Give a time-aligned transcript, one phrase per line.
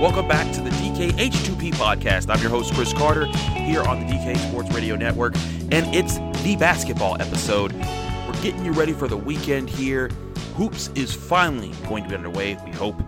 [0.00, 2.34] Welcome back to the DK H2P podcast.
[2.34, 5.34] I'm your host, Chris Carter, here on the DK Sports Radio Network,
[5.70, 7.74] and it's the basketball episode.
[7.74, 10.08] We're getting you ready for the weekend here.
[10.56, 12.98] Hoops is finally going to be underway, we hope,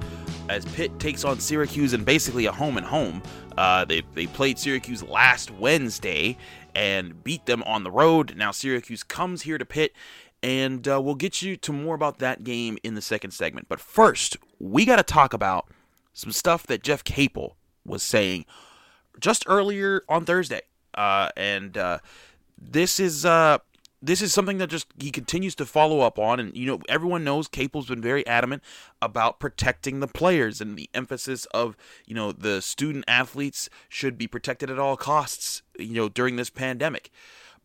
[0.51, 3.23] as Pitt takes on Syracuse in basically a home and home.
[3.57, 6.37] Uh, they, they played Syracuse last Wednesday
[6.75, 8.35] and beat them on the road.
[8.37, 9.93] Now Syracuse comes here to Pitt,
[10.43, 13.69] and uh, we'll get you to more about that game in the second segment.
[13.69, 15.69] But first, we got to talk about
[16.12, 18.45] some stuff that Jeff Capel was saying
[19.20, 20.62] just earlier on Thursday,
[20.95, 21.98] uh, and uh,
[22.59, 23.59] this is uh,
[24.03, 27.22] this is something that just he continues to follow up on, and you know everyone
[27.22, 28.62] knows Capel's been very adamant
[29.00, 34.27] about protecting the players and the emphasis of you know the student athletes should be
[34.27, 37.11] protected at all costs, you know during this pandemic,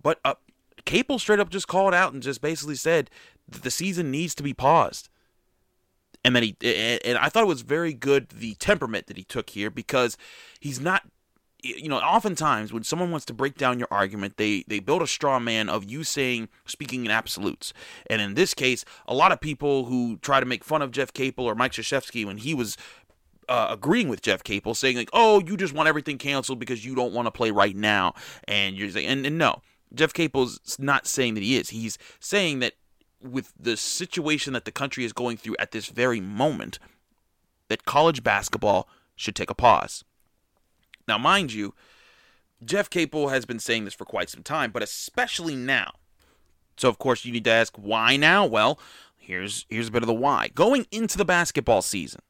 [0.02, 0.36] but uh,
[0.86, 3.10] Capel straight up just called out and just basically said
[3.50, 5.10] that the season needs to be paused.
[6.24, 6.56] And then he
[7.04, 10.18] and I thought it was very good the temperament that he took here because
[10.60, 11.04] he's not
[11.76, 15.08] you know oftentimes when someone wants to break down your argument they they build a
[15.08, 17.74] straw man of you saying speaking in absolutes
[18.10, 21.14] and in this case a lot of people who try to make fun of Jeff
[21.14, 22.78] Capel or Mike Krzyzewski when he was
[23.50, 26.96] uh, agreeing with Jeff Capel, saying like, "Oh, you just want everything canceled because you
[26.96, 28.14] don't want to play right now,"
[28.46, 29.62] and you're saying, and, and no,
[29.94, 31.70] Jeff Capel's not saying that he is.
[31.70, 32.74] He's saying that
[33.22, 36.80] with the situation that the country is going through at this very moment,
[37.70, 40.04] that college basketball should take a pause.
[41.08, 41.74] Now, mind you,
[42.64, 45.92] Jeff Capel has been saying this for quite some time, but especially now.
[46.76, 48.46] So, of course, you need to ask why now?
[48.46, 48.80] Well,
[49.18, 50.50] here's here's a bit of the why.
[50.54, 52.22] Going into the basketball season,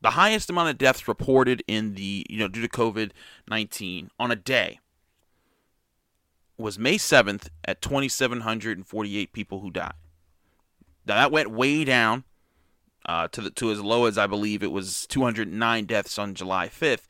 [0.00, 3.10] the highest amount of deaths reported in the you know due to COVID
[3.48, 4.80] nineteen on a day
[6.56, 9.94] was May seventh at twenty seven hundred and forty eight people who died.
[11.06, 12.24] Now that went way down
[13.06, 16.68] uh, to the to as low as I believe it was 209 deaths on July
[16.68, 17.06] 5th.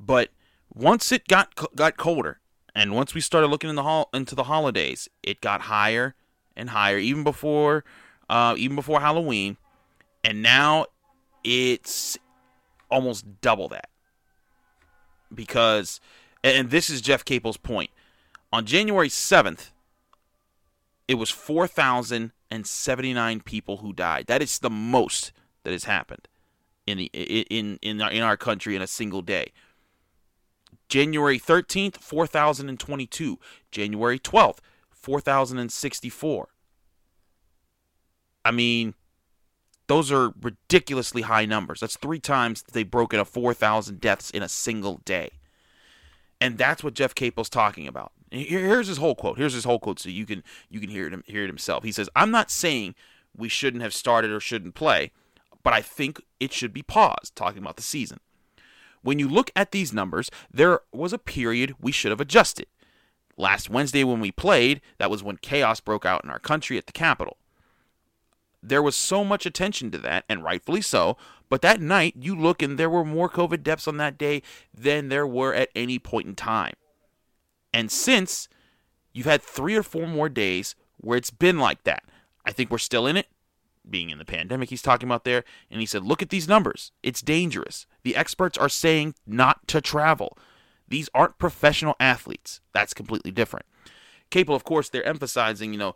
[0.00, 0.30] But
[0.72, 2.40] once it got got colder,
[2.74, 6.14] and once we started looking in the hall into the holidays, it got higher
[6.56, 7.84] and higher, even before
[8.28, 9.56] uh, even before Halloween,
[10.22, 10.86] and now
[11.42, 12.18] it's
[12.90, 13.88] almost double that
[15.34, 16.00] because
[16.42, 17.90] and this is Jeff Capel's point.
[18.52, 19.70] On January 7th,
[21.06, 24.26] it was 4,079 people who died.
[24.26, 25.32] That is the most
[25.64, 26.28] that has happened
[26.86, 29.52] in the, in in our, in our country in a single day.
[30.88, 33.38] January 13th, 4,022.
[33.70, 34.58] January 12th,
[34.90, 36.48] 4,064.
[38.44, 38.94] I mean,
[39.88, 41.80] those are ridiculously high numbers.
[41.80, 45.30] That's three times they've broken a 4,000 deaths in a single day.
[46.40, 48.12] And that's what Jeff Capel's talking about.
[48.30, 49.38] Here's his whole quote.
[49.38, 51.82] Here's his whole quote, so you can you can hear it hear it himself.
[51.82, 52.94] He says, "I'm not saying
[53.34, 55.12] we shouldn't have started or shouldn't play,
[55.62, 58.20] but I think it should be paused." Talking about the season.
[59.02, 62.66] When you look at these numbers, there was a period we should have adjusted.
[63.36, 66.86] Last Wednesday when we played, that was when chaos broke out in our country at
[66.86, 67.36] the Capitol.
[68.62, 71.16] There was so much attention to that, and rightfully so.
[71.48, 74.42] But that night, you look and there were more COVID deaths on that day
[74.74, 76.74] than there were at any point in time.
[77.72, 78.48] And since
[79.12, 82.02] you've had three or four more days where it's been like that,
[82.44, 83.28] I think we're still in it,
[83.88, 85.44] being in the pandemic he's talking about there.
[85.70, 86.92] And he said, look at these numbers.
[87.02, 87.86] It's dangerous.
[88.08, 90.38] The experts are saying not to travel.
[90.88, 92.62] These aren't professional athletes.
[92.72, 93.66] That's completely different.
[94.30, 95.94] Capel, of course, they're emphasizing, you know,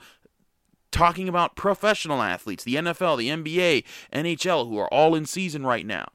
[0.91, 5.87] talking about professional athletes, the NFL, the NBA, NHL, who are all in season right
[5.87, 6.09] now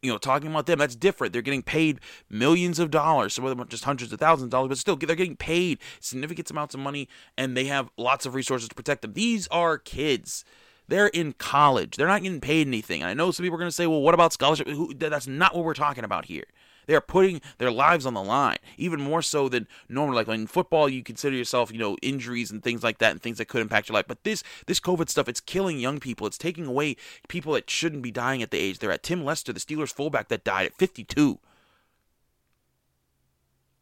[0.00, 1.34] you know, talking about them, that's different.
[1.34, 2.00] They're getting paid
[2.30, 3.34] millions of dollars.
[3.34, 5.78] Some of them are just hundreds of thousands of dollars, but still, they're getting paid
[6.00, 7.06] significant amounts of money
[7.38, 9.12] and they have lots of resources to protect them.
[9.12, 10.44] These are kids.
[10.92, 11.96] They're in college.
[11.96, 13.00] They're not getting paid anything.
[13.00, 14.68] And I know some people are going to say, well, what about scholarship?
[14.98, 16.44] That's not what we're talking about here.
[16.86, 20.16] They are putting their lives on the line, even more so than normally.
[20.16, 23.38] Like in football, you consider yourself, you know, injuries and things like that, and things
[23.38, 24.04] that could impact your life.
[24.06, 26.26] But this this COVID stuff, it's killing young people.
[26.26, 26.96] It's taking away
[27.26, 29.02] people that shouldn't be dying at the age they're at.
[29.02, 31.38] Tim Lester, the Steelers fullback that died at 52.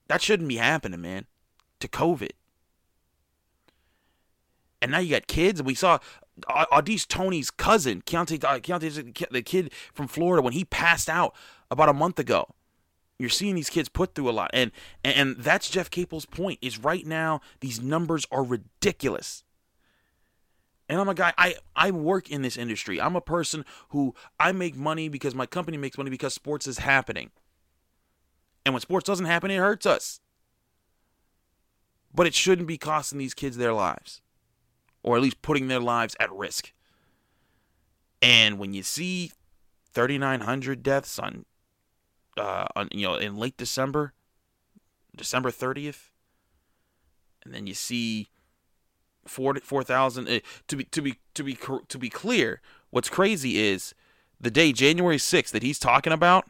[0.07, 1.27] That shouldn't be happening, man.
[1.81, 2.31] To COVID.
[4.81, 5.99] And now you got kids, and we saw
[6.49, 11.35] Au'Diese Toney's cousin, Keyontae, uh, Keyontae, the kid from Florida, when he passed out
[11.71, 12.49] about a month ago.
[13.19, 14.73] You're seeing these kids put through a lot, and
[15.05, 16.59] and that's Jeff Capel's point.
[16.63, 19.45] Is right now these numbers are ridiculous.
[20.91, 23.01] And I'm a guy, I, I work in this industry.
[23.01, 26.79] I'm a person who I make money because my company makes money because sports is
[26.79, 27.31] happening.
[28.67, 30.19] And when sports doesn't happen, it hurts us.
[32.13, 34.21] But it shouldn't be costing these kids their lives,
[35.03, 36.73] or at least putting their lives at risk.
[38.23, 39.33] And when you see
[39.93, 41.45] 3,900 deaths on
[42.37, 44.13] uh, on you know in late December,
[45.17, 46.11] December 30th,
[47.45, 48.29] and then you see
[49.27, 50.39] 4,000 4, uh,
[50.69, 51.59] to be to be to be
[51.89, 52.61] to be clear,
[52.91, 53.95] what's crazy is
[54.41, 56.47] the day January 6th that he's talking about.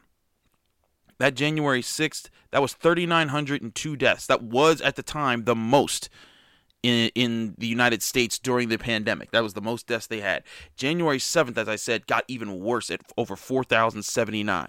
[1.17, 4.25] That January 6th, that was 3,902 deaths.
[4.25, 6.09] That was at the time the most
[6.83, 9.31] in in the United States during the pandemic.
[9.31, 10.43] That was the most deaths they had.
[10.75, 14.67] January 7th, as I said, got even worse at over 4,079.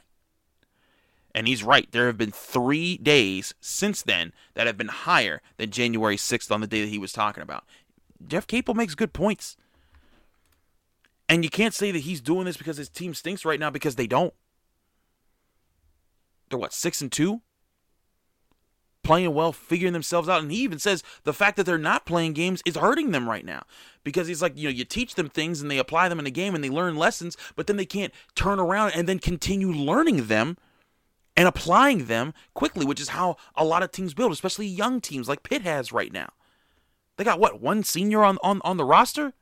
[1.34, 1.90] And he's right.
[1.90, 6.60] There have been three days since then that have been higher than January 6th on
[6.60, 7.64] the day that he was talking about.
[8.26, 9.56] Jeff Capel makes good points.
[11.28, 13.96] And you can't say that he's doing this because his team stinks right now because
[13.96, 14.34] they don't.
[16.50, 17.40] They're what, six and two?
[19.04, 20.42] Playing well, figuring themselves out.
[20.42, 23.44] And he even says the fact that they're not playing games is hurting them right
[23.44, 23.64] now.
[24.04, 26.30] Because he's like, you know, you teach them things and they apply them in a
[26.30, 30.26] game and they learn lessons, but then they can't turn around and then continue learning
[30.26, 30.56] them
[31.36, 35.28] and applying them quickly, which is how a lot of teams build, especially young teams
[35.28, 36.30] like Pitt has right now.
[37.16, 39.32] They got what, one senior on, on, on the roster?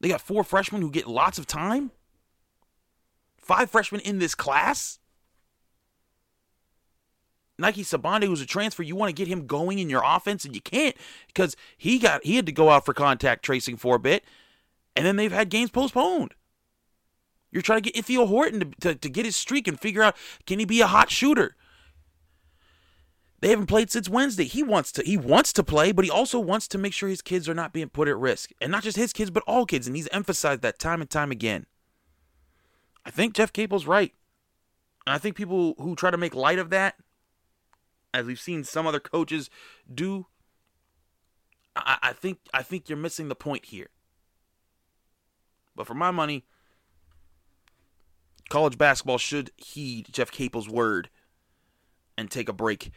[0.00, 1.90] They got four freshmen who get lots of time?
[3.36, 4.99] Five freshmen in this class?
[7.60, 10.54] Nike Sibande, who's a transfer, you want to get him going in your offense, and
[10.54, 10.96] you can't
[11.28, 14.24] because he got he had to go out for contact tracing for a bit,
[14.96, 16.34] and then they've had games postponed.
[17.52, 20.16] You're trying to get Ithiel Horton to, to, to get his streak and figure out
[20.46, 21.56] can he be a hot shooter.
[23.40, 24.44] They haven't played since Wednesday.
[24.44, 27.22] He wants to he wants to play, but he also wants to make sure his
[27.22, 28.50] kids are not being put at risk.
[28.60, 29.86] And not just his kids, but all kids.
[29.86, 31.66] And he's emphasized that time and time again.
[33.04, 34.12] I think Jeff Capel's right.
[35.06, 36.96] And I think people who try to make light of that,
[38.12, 39.50] as we've seen some other coaches
[39.92, 40.26] do,
[41.76, 43.88] I, I think I think you're missing the point here.
[45.76, 46.44] But for my money,
[48.48, 51.08] college basketball should heed Jeff Capel's word
[52.18, 52.90] and take a break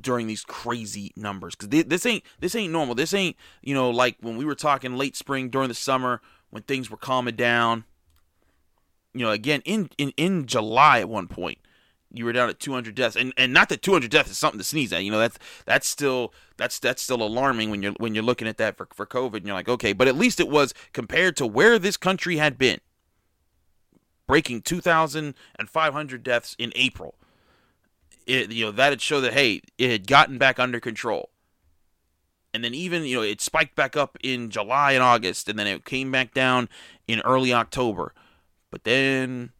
[0.00, 2.94] during these crazy numbers because this ain't this ain't normal.
[2.94, 6.20] This ain't you know like when we were talking late spring during the summer
[6.50, 7.84] when things were calming down.
[9.12, 11.58] You know, again in in in July at one point
[12.14, 14.64] you were down at 200 deaths and, and not that 200 deaths is something to
[14.64, 18.24] sneeze at you know that's that's still that's that's still alarming when you're when you're
[18.24, 20.72] looking at that for, for covid and you're like okay but at least it was
[20.92, 22.78] compared to where this country had been
[24.26, 27.14] breaking 2,500 deaths in April.
[28.26, 31.30] It, you know, that had show that, hey, it had gotten back under control.
[32.54, 35.66] And then even, you know, it spiked back up in July and August, and then
[35.66, 36.68] it came back down
[37.06, 38.14] in early October.
[38.70, 39.50] But then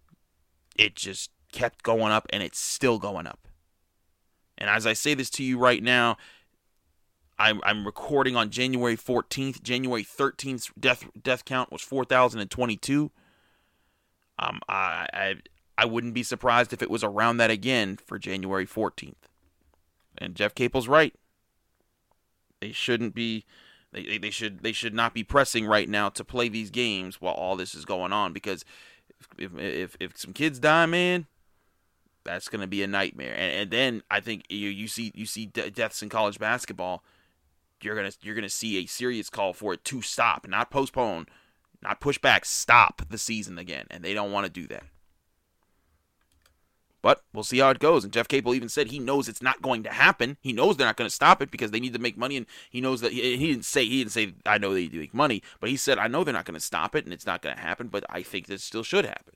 [0.76, 3.46] it just kept going up, and it's still going up.
[4.58, 6.16] And as I say this to you right now,
[7.38, 9.62] I'm, I'm recording on January 14th.
[9.62, 13.10] January 13th death death count was 4,022.
[14.38, 15.34] Um, I, I
[15.76, 19.14] I wouldn't be surprised if it was around that again for January 14th.
[20.18, 21.14] And Jeff Capel's right.
[22.60, 23.44] They shouldn't be.
[23.92, 27.34] They, they should they should not be pressing right now to play these games while
[27.34, 28.64] all this is going on because
[29.38, 31.26] if if if some kids die, man,
[32.24, 33.34] that's gonna be a nightmare.
[33.34, 37.04] And, and then I think you you see you see deaths in college basketball.
[37.82, 41.26] You're gonna you're gonna see a serious call for it to stop, not postpone,
[41.82, 43.86] not push back, stop the season again.
[43.90, 44.84] And they don't want to do that.
[47.04, 48.02] But we'll see how it goes.
[48.02, 50.38] And Jeff Capel even said he knows it's not going to happen.
[50.40, 52.46] He knows they're not going to stop it because they need to make money, and
[52.70, 55.00] he knows that he, he didn't say he didn't say I know they need to
[55.00, 57.26] make money, but he said I know they're not going to stop it, and it's
[57.26, 57.88] not going to happen.
[57.88, 59.34] But I think this still should happen.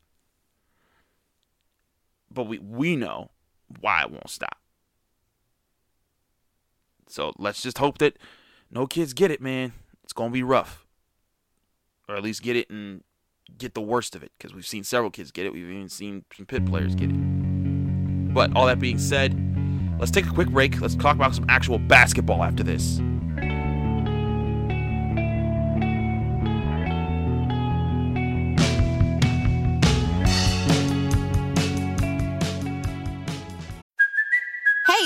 [2.32, 3.30] But we we know
[3.80, 4.58] why it won't stop.
[7.08, 8.18] So let's just hope that
[8.70, 9.72] no kids get it, man.
[10.04, 10.86] It's gonna be rough
[12.08, 13.02] or at least get it and
[13.56, 15.52] get the worst of it because we've seen several kids get it.
[15.52, 18.34] We've even seen some Pitt players get it.
[18.34, 19.34] But all that being said,
[19.98, 20.80] let's take a quick break.
[20.80, 23.00] Let's talk about some actual basketball after this.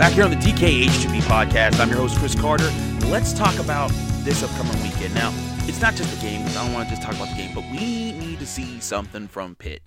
[0.00, 2.70] Back here on the DK H2P podcast, I'm your host, Chris Carter.
[3.08, 3.90] Let's talk about
[4.24, 5.12] this upcoming weekend.
[5.14, 5.30] Now,
[5.64, 6.40] it's not just the game.
[6.46, 9.28] I don't want to just talk about the game, but we need to see something
[9.28, 9.82] from Pitt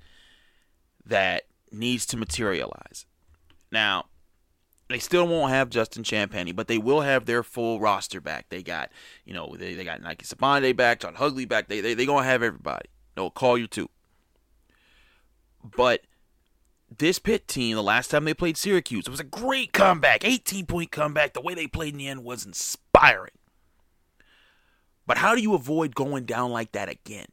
[1.08, 3.08] that needs to materialize.
[3.72, 4.06] Now,
[4.88, 8.50] they still won't have Justin Champagnie, but they will have their full roster back.
[8.50, 8.92] They got,
[9.26, 11.70] you know, they, they got Nike Sibande back, John Hugley back.
[11.70, 12.88] They they they gonna have everybody.
[13.16, 13.90] They'll call you too.
[15.76, 16.02] But
[16.98, 20.66] this Pitt team, the last time they played Syracuse, it was a great comeback, 18
[20.66, 21.34] point comeback.
[21.34, 23.32] The way they played in the end was inspiring.
[25.06, 27.28] But how do you avoid going down like that again?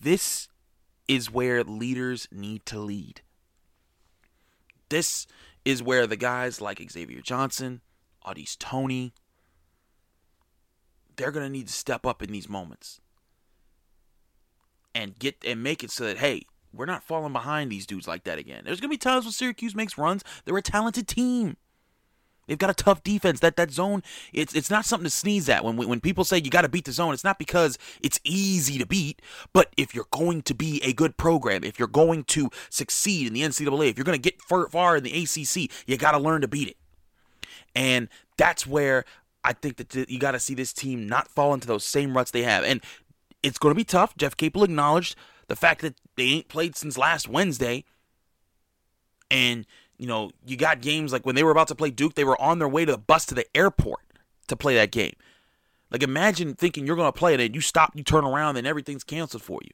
[0.00, 0.48] This
[1.08, 3.20] is where leaders need to lead.
[4.88, 5.26] This
[5.64, 7.80] is where the guys like Xavier Johnson,
[8.24, 9.12] Au'Diese Toney,
[11.16, 13.00] they're going to need to step up in these moments
[14.94, 16.42] and get and make it so that hey,
[16.76, 18.62] we're not falling behind these dudes like that again.
[18.64, 20.24] There's to be times when Syracuse makes runs.
[20.44, 21.56] They're a talented team.
[22.46, 23.40] They've got a tough defense.
[23.40, 24.02] That that zone,
[24.32, 25.64] it's it's not something to sneeze at.
[25.64, 28.78] When when people say you got to beat the zone, it's not because it's easy
[28.78, 32.50] to beat, but if you're going to be a good program, if you're going to
[32.68, 35.96] succeed in the NCAA, if you're going to get far, far in the ACC, you
[35.96, 36.76] got to learn to beat it.
[37.74, 39.04] And that's where
[39.42, 42.30] I think that you got to see this team not fall into those same ruts
[42.30, 42.64] they have.
[42.64, 42.82] And
[43.42, 44.16] it's going to be tough.
[44.16, 45.16] Jeff Capel acknowledged
[45.48, 47.84] the fact that they ain't played since last Wednesday.
[49.30, 49.66] And
[49.98, 52.40] you know, you got games like when they were about to play Duke, they were
[52.40, 54.00] on their way to the bus to the airport
[54.48, 55.14] to play that game.
[55.90, 58.66] Like imagine thinking you're going to play it and you stop, you turn around, and
[58.66, 59.70] everything's canceled for you.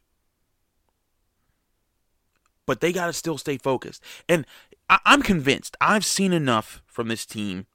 [2.67, 4.03] But they got to still stay focused.
[4.29, 4.47] And
[4.89, 7.67] I- I'm convinced, I've seen enough from this team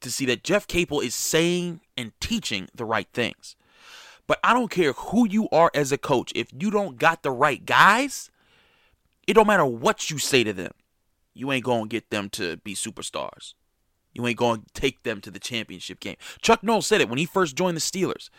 [0.00, 3.54] to see that Jeff Capel is saying and teaching the right things.
[4.26, 6.32] But I don't care who you are as a coach.
[6.34, 8.30] If you don't got the right guys,
[9.26, 10.72] it don't matter what you say to them
[11.34, 13.54] you ain't going to get them to be superstars.
[14.12, 16.16] You ain't going to take them to the championship game.
[16.40, 18.30] Chuck Noll said it when he first joined the Steelers.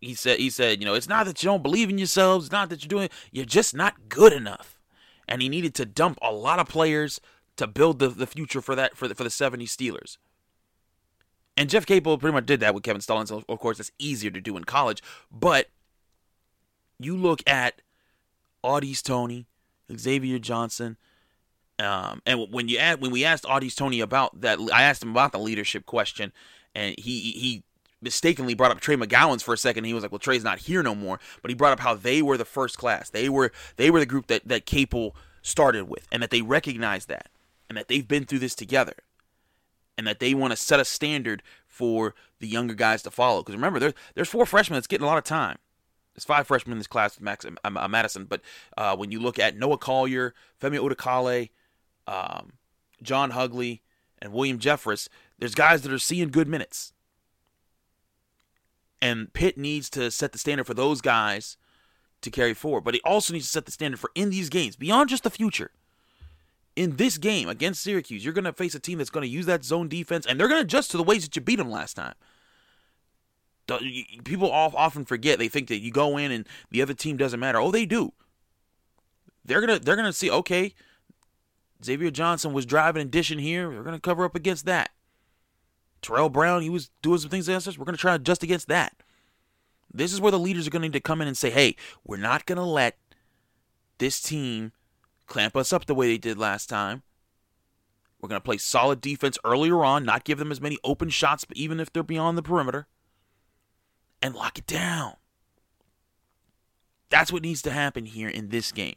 [0.00, 2.52] He said, he said, you know, it's not that you don't believe in yourselves, it's
[2.52, 4.78] not that you're doing, you're just not good enough.
[5.28, 7.20] And he needed to dump a lot of players
[7.56, 10.16] to build the, the future for that for the for the 70 Steelers.
[11.60, 13.30] And Jeff Capel pretty much did that with Kevin Stallings.
[13.30, 15.02] Of course, it's easier to do in college.
[15.30, 15.68] But
[16.98, 17.82] you look at
[18.64, 19.44] Au'Diese Toney,
[19.94, 20.96] Xavier Johnson,
[21.78, 25.10] um, and when you add, when we asked Au'Diese Toney about that, I asked him
[25.10, 26.32] about the leadership question,
[26.74, 27.62] and he he
[28.00, 29.84] mistakenly brought up Trey McGowens for a second.
[29.84, 32.22] He was like, "Well, Trey's not here no more," but he brought up how they
[32.22, 33.10] were the first class.
[33.10, 37.04] They were they were the group that that Capel started with, and that they recognize
[37.06, 37.28] that,
[37.68, 38.94] and that they've been through this together,
[39.96, 43.42] and that they want to set a standard for the younger guys to follow.
[43.42, 45.58] Because remember, there's there's four freshmen that's getting a lot of time.
[46.14, 48.42] There's five freshmen in this class with Max uh, Madison, but
[48.76, 51.50] uh, when you look at Noah Collier, Femi Odukale,
[52.06, 52.54] um,
[53.02, 53.80] John Hugley,
[54.20, 56.92] and William Jeffress, there's guys that are seeing good minutes.
[59.00, 61.56] And Pitt needs to set the standard for those guys
[62.20, 62.84] to carry forward.
[62.84, 65.30] But he also needs to set the standard for in these games, beyond just the
[65.30, 65.70] future.
[66.76, 69.46] In this game against Syracuse, you're going to face a team that's going to use
[69.46, 71.70] that zone defense, and they're going to adjust to the ways that you beat them
[71.70, 72.14] last time.
[74.24, 75.38] People often forget.
[75.38, 77.60] They think that you go in and the other team doesn't matter.
[77.60, 78.12] Oh, they do.
[79.44, 80.28] They're gonna they're gonna see.
[80.28, 80.74] Okay,
[81.84, 83.70] Xavier Johnson was driving and dishing here.
[83.70, 84.90] We're going to cover up against that.
[86.02, 87.78] Terrell Brown, he was doing some things against us.
[87.78, 88.94] We're going to try to adjust against that.
[89.92, 91.76] This is where the leaders are going to need to come in and say, hey,
[92.04, 92.96] we're not going to let
[93.98, 94.72] this team
[95.30, 97.02] clamp us up the way they did last time.
[98.20, 101.46] We're going to play solid defense earlier on, not give them as many open shots,
[101.46, 102.86] but even if they're beyond the perimeter,
[104.20, 105.14] and lock it down.
[107.08, 108.96] That's what needs to happen here in this game.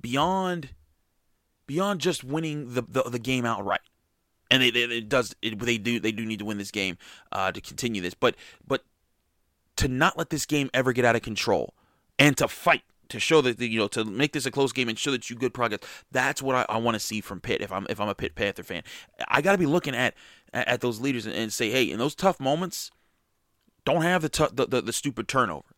[0.00, 0.70] Beyond
[1.66, 3.82] beyond just winning the the, the game outright.
[4.50, 6.96] And they, they it does it, they do they do need to win this game
[7.30, 8.34] uh, to continue this, but
[8.66, 8.84] but
[9.76, 11.74] to not let this game ever get out of control
[12.18, 14.98] and to fight to show that you know to make this a close game and
[14.98, 15.80] show that you good progress.
[16.10, 17.60] That's what I, I want to see from Pitt.
[17.60, 18.82] If I'm if I'm a Pitt Panther fan,
[19.28, 20.14] I got to be looking at
[20.52, 22.90] at those leaders and, and, say, hey, in those tough moments,
[23.84, 25.74] don't have the, t- the, the the stupid turnover.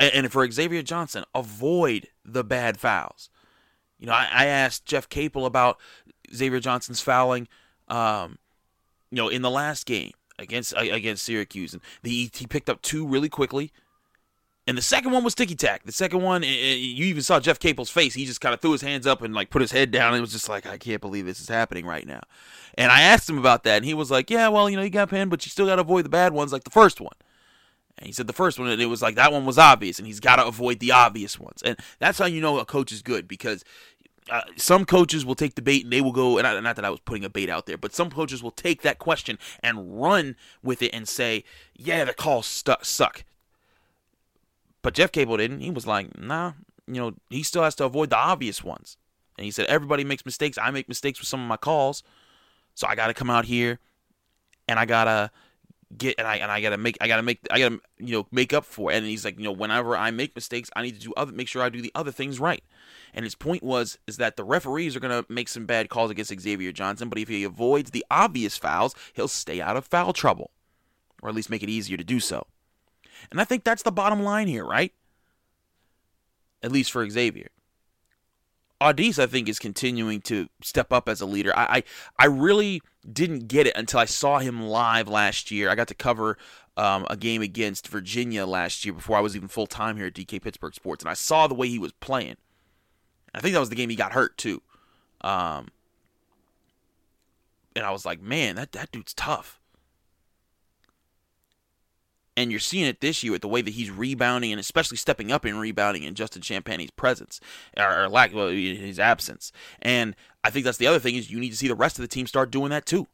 [0.00, 3.30] and for Xavier Johnson, avoid the bad fouls.
[3.98, 5.78] You know, I, I asked Jeff Capel about
[6.34, 7.48] Xavier Johnson's fouling,
[7.88, 8.38] um,
[9.10, 13.06] you know, in the last game against against Syracuse, and the, he picked up two
[13.06, 13.72] really quickly.
[14.68, 15.84] And the second one was ticky tack.
[15.84, 18.12] The second one, you even saw Jeff Capel's face.
[18.12, 20.08] He just kind of threw his hands up and like put his head down.
[20.08, 22.20] And it was just like, I can't believe this is happening right now.
[22.74, 24.90] And I asked him about that, and he was like, Yeah, well, you know, you
[24.90, 27.14] got pinned, but you still got to avoid the bad ones, like the first one.
[27.96, 30.06] And he said the first one, and it was like that one was obvious, and
[30.06, 31.62] he's got to avoid the obvious ones.
[31.64, 33.64] And that's how you know a coach is good because
[34.30, 36.84] uh, some coaches will take the bait and they will go, and I, not that
[36.84, 39.98] I was putting a bait out there, but some coaches will take that question and
[39.98, 41.42] run with it and say,
[41.74, 43.24] yeah, the calls stu- suck.
[44.82, 45.60] But Jeff Capel didn't.
[45.60, 46.52] He was like, nah,
[46.86, 48.96] you know, he still has to avoid the obvious ones.
[49.36, 50.58] And he said, everybody makes mistakes.
[50.60, 52.02] I make mistakes with some of my calls.
[52.74, 53.78] So I got to come out here
[54.68, 55.30] and I got to
[55.96, 58.52] get and I and I gotta make I gotta make I gotta you know make
[58.52, 58.96] up for it.
[58.96, 61.48] And he's like, you know, whenever I make mistakes, I need to do other make
[61.48, 62.62] sure I do the other things right.
[63.14, 66.38] And his point was is that the referees are gonna make some bad calls against
[66.38, 70.50] Xavier Johnson, but if he avoids the obvious fouls, he'll stay out of foul trouble,
[71.22, 72.46] or at least make it easier to do so.
[73.30, 74.92] And I think that's the bottom line here, right?
[76.62, 77.50] At least for Xavier.
[78.80, 81.52] Au'Diese, I think, is continuing to step up as a leader.
[81.56, 81.82] I, I,
[82.18, 85.68] I really didn't get it until I saw him live last year.
[85.68, 86.38] I got to cover
[86.76, 90.14] um, a game against Virginia last year before I was even full time here at
[90.14, 92.36] DK Pittsburgh Sports, and I saw the way he was playing.
[93.34, 94.62] I think that was the game he got hurt too.
[95.22, 95.68] Um,
[97.74, 99.60] and I was like, man, that, that dude's tough.
[102.38, 105.32] And you're seeing it this year with the way that he's rebounding and especially stepping
[105.32, 107.40] up in rebounding in Justin Champagnie's presence
[107.76, 109.50] or, or lack, well, his absence.
[109.82, 110.14] And
[110.44, 112.06] I think that's the other thing is you need to see the rest of the
[112.06, 113.08] team start doing that too.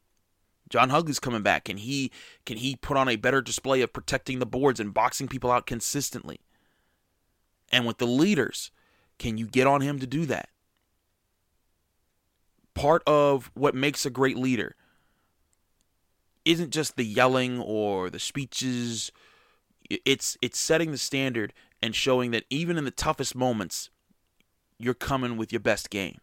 [0.69, 1.63] John Hugley's coming back.
[1.63, 2.11] Can he
[2.45, 5.65] can he put on a better display of protecting the boards and boxing people out
[5.65, 6.41] consistently?
[7.71, 8.69] And with the leaders,
[9.17, 10.49] can you get on him to do that?
[12.75, 14.75] Part of what makes a great leader
[16.45, 19.11] isn't just the yelling or the speeches.
[19.89, 23.89] It's it's setting the standard and showing that even in the toughest moments,
[24.77, 26.19] you're coming with your best game.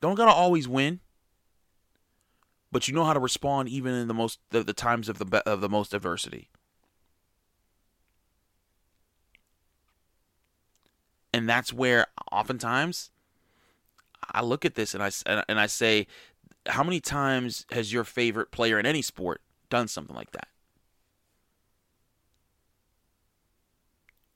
[0.00, 1.00] Don't gotta always win,
[2.72, 5.42] but you know how to respond even in the most the, the times of the
[5.46, 6.50] of the most adversity.
[11.32, 13.10] And that's where oftentimes
[14.30, 15.10] I look at this and I
[15.48, 16.06] and I say
[16.66, 20.48] how many times has your favorite player in any sport done something like that?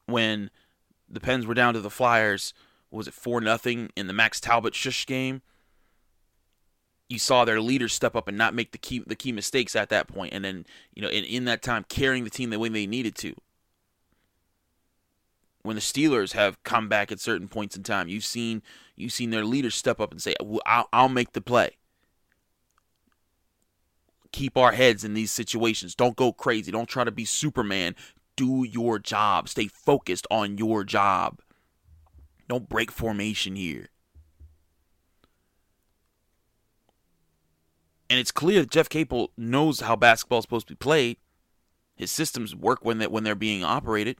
[0.07, 0.51] When
[1.09, 2.55] the Pens were down to the Flyers,
[2.91, 5.43] was it four nothing in the Max Talbot shush game?
[7.09, 9.88] You saw their leaders step up and not make the key the key mistakes at
[9.88, 12.69] that point, and then you know in, in that time carrying the team the way
[12.69, 13.35] they needed to.
[15.62, 18.62] When the Steelers have come back at certain points in time, you've seen
[18.95, 20.35] you've seen their leaders step up and say,
[20.67, 21.77] "I'll, I'll make the play."
[24.33, 25.95] Keep our heads in these situations.
[25.95, 26.71] Don't go crazy.
[26.71, 27.95] Don't try to be Superman.
[28.37, 29.49] Do your job.
[29.49, 31.41] Stay focused on your job.
[32.49, 33.88] Don't break formation here.
[38.11, 41.19] And it's clear that Jeff Capel knows how basketball is supposed to be played.
[41.95, 44.17] His systems work when they, when they're being operated.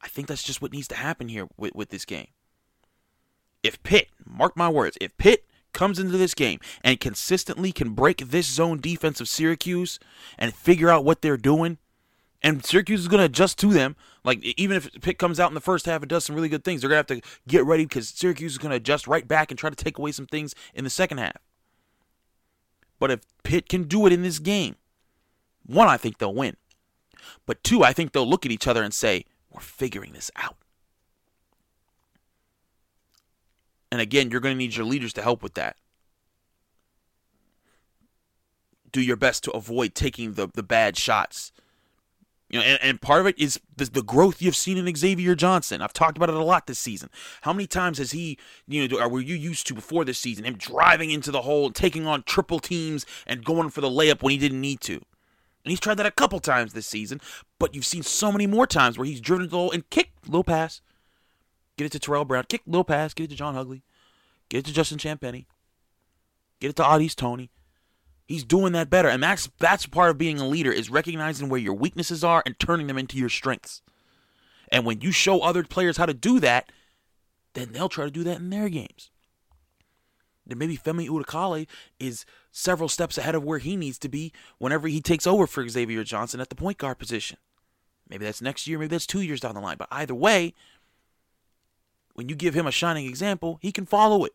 [0.00, 2.28] I think that's just what needs to happen here with, with this game.
[3.62, 8.18] If Pitt, mark my words, if Pitt comes into this game and consistently can break
[8.18, 9.98] this zone defense of Syracuse
[10.38, 11.78] and figure out what they're doing,
[12.42, 13.96] and Syracuse is going to adjust to them.
[14.24, 16.64] Like even if Pitt comes out in the first half and does some really good
[16.64, 19.26] things, they're going to have to get ready because Syracuse is going to adjust right
[19.26, 21.36] back and try to take away some things in the second half.
[22.98, 24.76] But if Pitt can do it in this game,
[25.66, 26.56] one, I think they'll win.
[27.46, 30.56] But two, I think they'll look at each other and say, "We're figuring this out."
[33.94, 35.76] And again, you're going to need your leaders to help with that.
[38.90, 41.52] Do your best to avoid taking the, the bad shots.
[42.50, 45.36] You know, and, and part of it is the, the growth you've seen in Xavier
[45.36, 45.80] Johnson.
[45.80, 47.08] I've talked about it a lot this season.
[47.42, 50.56] How many times has he, you know, were you used to before this season, him
[50.56, 54.32] driving into the hole, and taking on triple teams, and going for the layup when
[54.32, 54.94] he didn't need to?
[54.94, 57.20] And he's tried that a couple times this season,
[57.60, 60.28] but you've seen so many more times where he's driven to the hole and kicked
[60.28, 60.82] low pass,
[61.76, 62.44] Get it to Terrell Brown.
[62.48, 63.14] Kick little pass.
[63.14, 63.82] Get it to John Hugley.
[64.48, 65.46] Get it to Justin Champagnie.
[66.60, 67.50] Get it to Au'Diese Toney.
[68.26, 69.08] He's doing that better.
[69.08, 72.58] And that's that's part of being a leader is recognizing where your weaknesses are and
[72.58, 73.82] turning them into your strengths.
[74.72, 76.70] And when you show other players how to do that,
[77.52, 79.10] then they'll try to do that in their games.
[80.46, 81.66] Then maybe Femi Odukale
[81.98, 85.66] is several steps ahead of where he needs to be whenever he takes over for
[85.68, 87.38] Xavier Johnson at the point guard position.
[88.08, 89.78] Maybe that's next year, maybe that's two years down the line.
[89.78, 90.54] But either way,
[92.14, 94.32] when you give him a shining example, he can follow it.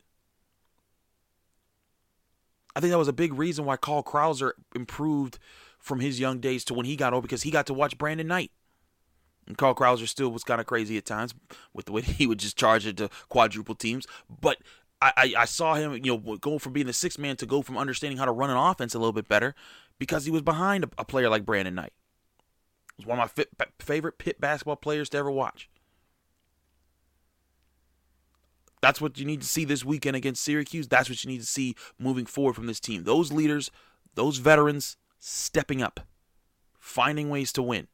[2.76, 5.40] I think that was a big reason why Carl Krauser improved
[5.80, 8.28] from his young days to when he got old because he got to watch Brandon
[8.28, 8.52] Knight.
[9.48, 11.34] And Carl Krauser still was kind of crazy at times
[11.74, 14.06] with the way he would just charge it to quadruple teams.
[14.30, 14.58] But
[15.02, 17.62] I, I, I saw him, you know, go from being the sixth man to go
[17.62, 19.56] from understanding how to run an offense a little bit better
[19.98, 21.94] because he was behind a, a player like Brandon Knight.
[22.98, 25.70] He was one of my fi- favorite Pitt basketball players to ever watch.
[28.82, 30.88] That's what you need to see this weekend against Syracuse.
[30.88, 33.04] That's what you need to see moving forward from this team.
[33.04, 33.72] Those leaders,
[34.16, 36.02] those veterans stepping up,
[36.80, 37.88] finding ways to win.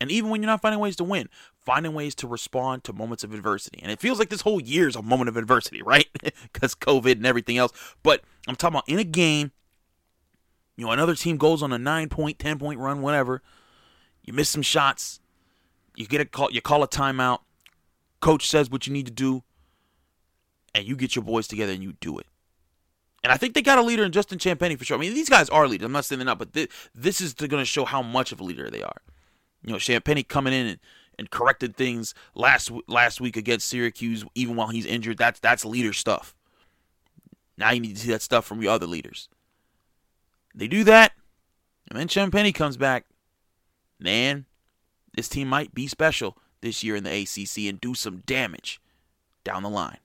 [0.00, 1.28] And even when you're not finding ways to win,
[1.64, 3.78] finding ways to respond to moments of adversity.
[3.82, 6.08] And it feels like this whole year is a moment of adversity, right?
[6.52, 7.72] Because COVID and everything else.
[8.02, 9.52] But I'm talking about in a game,
[10.76, 13.42] you know, another team goes on a nine point, 10 point run, whatever.
[14.24, 15.20] You miss some shots.
[15.94, 17.40] You get a call, you call a timeout.
[18.22, 19.42] Coach says what you need to do.
[20.74, 22.26] And you get your boys together and you do it.
[23.22, 24.96] And I think they got a leader in Justin Champagnie for sure.
[24.96, 25.84] I mean, these guys are leaders.
[25.84, 28.40] I'm not saying they're not, but this, this is going to show how much of
[28.40, 29.02] a leader they are.
[29.64, 30.78] You know, Champagnie coming in and,
[31.18, 35.18] and corrected things last last week against Syracuse, even while he's injured.
[35.18, 36.34] That's that's leader stuff.
[37.56, 39.28] Now you need to see that stuff from your other leaders.
[40.54, 41.12] They do that,
[41.90, 43.04] and then Champagnie comes back.
[44.00, 44.46] Man,
[45.14, 48.80] this team might be special this year in the ACC and do some damage
[49.44, 49.98] down the line.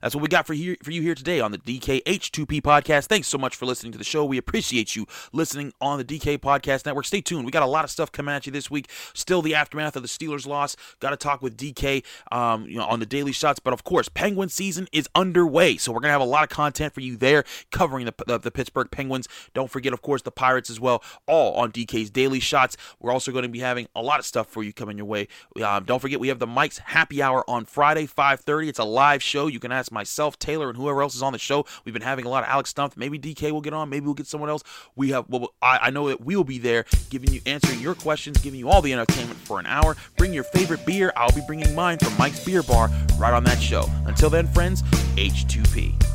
[0.00, 3.06] That's what we got for here for you here today on the DKH2P podcast.
[3.06, 4.24] Thanks so much for listening to the show.
[4.24, 7.06] We appreciate you listening on the DK Podcast Network.
[7.06, 7.44] Stay tuned.
[7.44, 8.90] We got a lot of stuff coming at you this week.
[9.12, 10.76] Still the aftermath of the Steelers loss.
[11.00, 13.58] Got to talk with DK um, you know, on the daily shots.
[13.58, 15.76] But of course, Penguin season is underway.
[15.76, 18.50] So we're to have a lot of content for you there covering the, the, the
[18.50, 19.28] Pittsburgh Penguins.
[19.52, 22.76] Don't forget, of course, the Pirates as well, all on DK's daily shots.
[23.00, 25.28] We're also going to be having a lot of stuff for you coming your way.
[25.62, 28.68] Um, don't forget, we have the Mike's Happy Hour on Friday, 5.30.
[28.68, 29.46] It's a live show.
[29.46, 31.66] You can ask myself, Taylor, and whoever else is on the show.
[31.84, 32.96] We've been having a lot of Alex Stumpf.
[32.96, 33.88] Maybe DK will get on.
[33.88, 34.62] Maybe we'll get someone else.
[34.96, 35.28] We have.
[35.28, 38.58] Well, I, I know that we will be there, giving you answering your questions, giving
[38.58, 39.96] you all the entertainment for an hour.
[40.16, 41.12] Bring your favorite beer.
[41.16, 43.86] I'll be bringing mine from Mike's Beer Bar right on that show.
[44.06, 44.82] Until then, friends,
[45.16, 46.13] H2P.